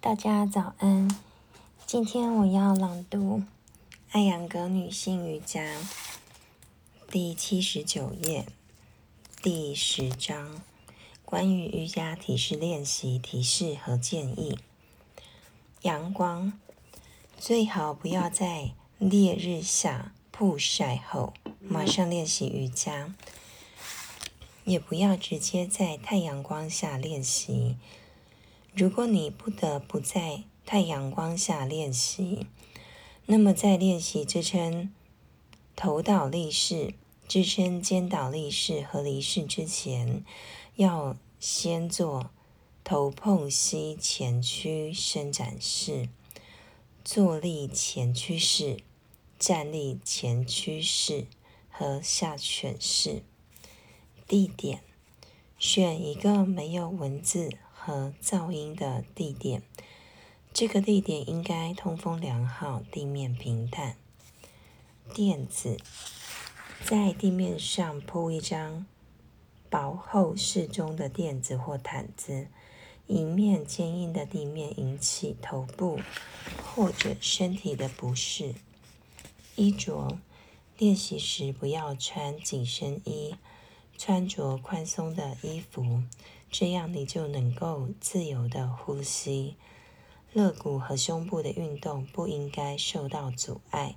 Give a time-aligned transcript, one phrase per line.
[0.00, 1.10] 大家早安。
[1.84, 3.38] 今天我要朗读
[4.12, 5.60] 《艾扬格女性瑜伽》
[7.10, 8.46] 第七十九页
[9.42, 10.62] 第十章，
[11.24, 14.60] 关于瑜伽体式练习提示和建议。
[15.82, 16.52] 阳光
[17.36, 23.12] 最好不要在烈日下曝晒后马上练习瑜伽，
[24.64, 27.76] 也不要直接在太阳光下练习。
[28.78, 32.46] 如果你不得不在太阳光下练习，
[33.26, 34.94] 那么在练习支撑
[35.74, 36.94] 头倒立式、
[37.26, 40.24] 支撑肩倒立式和离式之前，
[40.76, 42.30] 要先做
[42.84, 46.08] 头碰膝前屈伸展式、
[47.04, 48.76] 坐立前屈式、
[49.40, 51.26] 站立前屈式
[51.68, 53.24] 和下犬式。
[54.28, 54.84] 地点：
[55.58, 57.58] 选一个没有文字。
[57.88, 59.62] 和噪音的地点，
[60.52, 63.96] 这个地点应该通风良好，地面平坦。
[65.14, 65.78] 垫子
[66.84, 68.84] 在地面上铺一张
[69.70, 72.48] 薄厚适中的垫子或毯子，
[73.06, 75.98] 以免坚硬的地面引起头部
[76.62, 78.54] 或者身体的不适。
[79.56, 80.18] 衣着
[80.76, 83.34] 练习时不要穿紧身衣，
[83.96, 86.02] 穿着宽松的衣服。
[86.50, 89.56] 这样你就能够自由的呼吸，
[90.32, 93.96] 肋骨和胸部的运动不应该受到阻碍。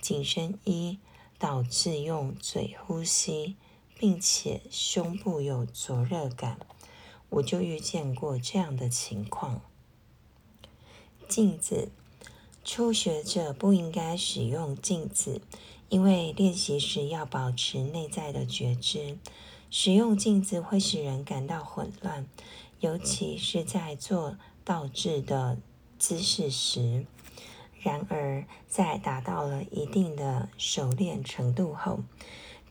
[0.00, 0.98] 紧身衣
[1.38, 3.56] 导致用嘴呼吸，
[3.98, 6.58] 并且胸部有灼热感，
[7.30, 9.60] 我就遇见过这样的情况。
[11.26, 11.88] 镜子，
[12.64, 15.40] 初学者不应该使用镜子，
[15.88, 19.18] 因为练习时要保持内在的觉知。
[19.70, 22.26] 使用镜子会使人感到混乱，
[22.80, 25.58] 尤其是在做倒置的
[25.98, 27.06] 姿势时。
[27.80, 32.00] 然而，在达到了一定的熟练程度后，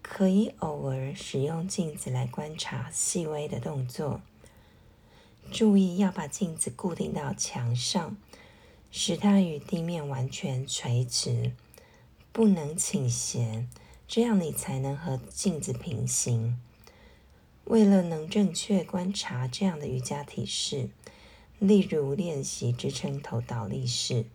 [0.00, 4.20] 可以偶尔使用镜子来观察细微的动作。
[5.50, 8.16] 注意要把镜子固定到墙上，
[8.92, 11.52] 使它与地面完全垂直，
[12.30, 13.66] 不能倾斜，
[14.06, 16.60] 这样你才能和镜子平行。
[17.64, 20.90] 为了能正确观察这样的瑜伽体式，
[21.58, 24.26] 例如练习支撑头倒立式、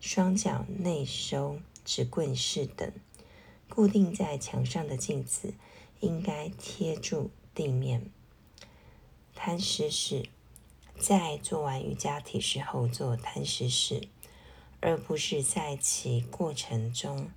[0.00, 2.92] 双脚内收直棍式等，
[3.68, 5.54] 固定在墙上的镜子
[6.00, 8.10] 应该贴住地面。
[9.34, 10.28] 摊尸式，
[10.98, 14.08] 在做完瑜伽体式后做摊尸式，
[14.80, 17.30] 而不是在其过程中。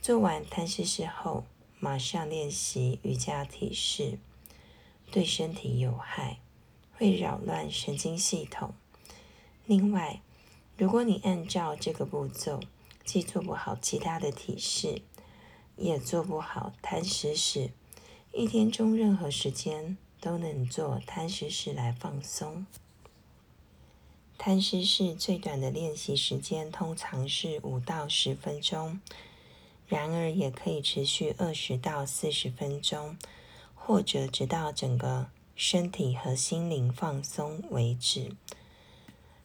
[0.00, 1.44] 做完摊尸式后，
[1.80, 4.18] 马上练习瑜伽体式。
[5.14, 6.40] 对身体有害，
[6.96, 8.74] 会扰乱神经系统。
[9.64, 10.20] 另外，
[10.76, 12.58] 如果你按照这个步骤，
[13.04, 15.02] 既做不好其他的体式，
[15.76, 17.70] 也做不好摊尸式，
[18.32, 22.66] 一天中任何时间都能做摊尸式来放松。
[24.36, 29.00] 摊尸式最短的练习时间通常是五到十分钟，
[29.86, 33.16] 然而也可以持续二十到四十分钟。
[33.86, 38.32] 或者直到整个身体和心灵放松为止。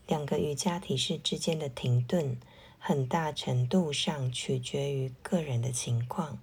[0.08, 2.38] 两个瑜伽体式之间的停顿，
[2.80, 6.40] 很大程度上取决于个人的情况。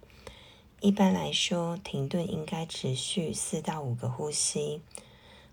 [0.83, 4.83] 一般来说，停顿应该持续四到五个呼吸，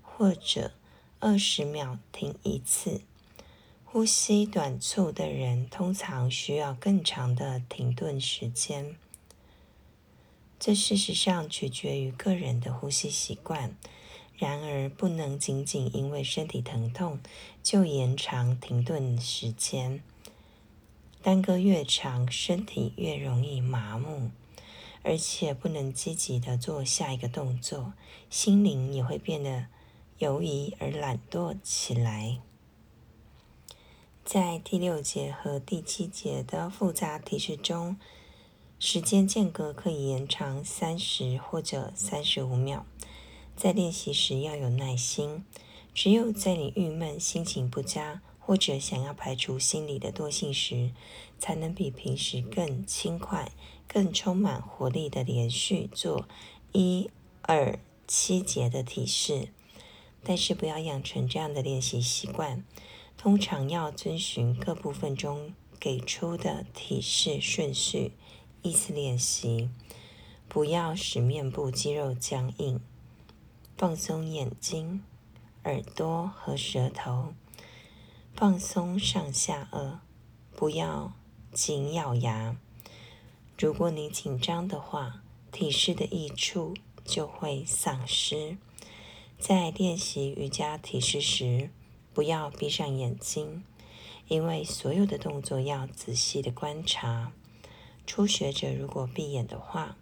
[0.02, 0.74] 或者
[1.22, 3.00] 二十秒停一次。
[3.86, 8.98] 呼吸短促的人通常需要更长的停顿时间。
[10.66, 13.76] 这事实上取决于个人的呼吸习惯，
[14.38, 17.20] 然而不能仅仅因为身体疼痛
[17.62, 20.02] 就延长停顿时间。
[21.22, 24.32] 耽搁越长，身体越容易麻木，
[25.02, 27.92] 而且不能积极的做下一个动作，
[28.30, 29.66] 心灵也会变得
[30.20, 32.40] 犹疑而懒惰起来。
[34.24, 37.98] 在第六节和第七节的复杂提示中。
[38.86, 42.86] 时间间隔可以延长三十或者三十五秒。
[43.56, 45.46] 在练习时要有耐心。
[45.94, 50.92] 只有在你郁闷、心情不佳或者想要排除心理的惰性时，
[51.40, 53.54] 才能比平时更轻快、
[53.88, 56.28] 更充满活力的连续做
[56.74, 57.10] 一、
[57.44, 59.48] 二、七节的体式。
[60.26, 62.66] 但是不要养成这样的练习习惯。
[63.16, 68.12] 通常要遵循各部分中给出的体式顺序。
[68.64, 69.70] 一次练习，
[70.48, 72.80] 不要使面部肌肉僵硬，
[73.78, 75.04] 放松眼睛、
[75.66, 77.34] 耳朵和舌头，
[78.34, 79.98] 放松上下颚，
[80.56, 81.12] 不要
[81.52, 82.56] 紧咬牙。
[83.60, 85.22] 如果你紧张的话，
[85.52, 86.74] 体式的益处
[87.04, 88.58] 就会丧失。
[89.38, 91.70] 在练习瑜伽体式时，
[92.14, 93.66] 不要闭上眼睛，
[94.30, 97.34] 因为所有的动作要仔细的观察。
[98.06, 99.98] 初学者如果闭眼的话，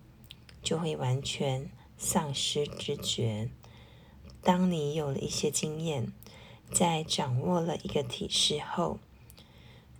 [0.61, 3.49] 就会完全丧失知觉。
[4.43, 6.11] 当你有了一些经验，
[6.71, 8.99] 在掌握了一个体式后，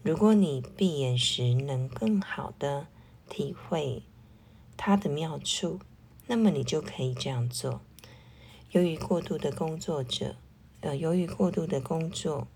[0.02, 2.88] 如果你闭眼时能更好的
[3.30, 4.02] 体会
[4.76, 5.80] 它的妙处，
[6.26, 7.82] 那么你就可以这样做。
[8.72, 10.36] 由于过度的工作者，
[10.80, 12.48] 呃，由于过度的工作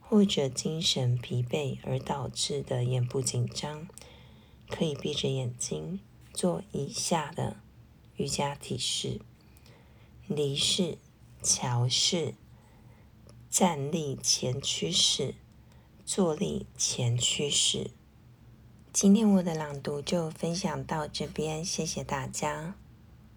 [0.00, 3.86] 或者精神疲惫而导致的眼部紧张，
[4.68, 6.00] 可以闭着眼睛
[6.32, 7.56] 做以下的
[8.16, 9.20] 瑜伽体式：
[10.28, 10.98] 犁式。
[11.46, 12.36] 桥式、
[13.50, 15.34] 站立前屈式、
[16.06, 17.90] 坐立前屈式。
[18.94, 22.76] 今天我的朗读就分享到这边，谢谢大家。